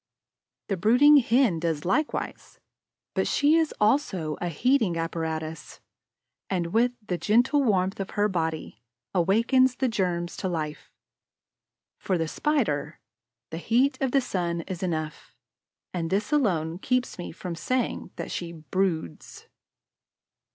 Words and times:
The 0.67 0.77
brooding 0.77 1.17
Hen 1.17 1.59
does 1.59 1.85
likewise, 1.85 2.59
but 3.13 3.27
she 3.27 3.55
is 3.55 3.71
also 3.79 4.35
a 4.41 4.47
heating 4.47 4.97
apparatus 4.97 5.79
and, 6.49 6.73
with 6.73 6.93
the 7.05 7.19
gentle 7.19 7.63
warmth 7.63 7.99
of 7.99 8.09
her 8.17 8.27
body, 8.27 8.81
awakens 9.13 9.75
the 9.75 9.87
germs 9.87 10.35
to 10.37 10.47
life. 10.49 10.91
For 11.99 12.17
the 12.17 12.27
Spider, 12.27 12.99
the 13.51 13.57
heat 13.59 13.99
of 14.01 14.11
the 14.11 14.21
sun 14.21 14.61
is 14.61 14.81
enough; 14.81 15.37
and 15.93 16.09
this 16.09 16.31
alone 16.31 16.79
keeps 16.79 17.19
me 17.19 17.31
from 17.31 17.53
saying 17.53 18.09
that 18.15 18.31
she 18.31 18.53
"broods." 18.53 19.45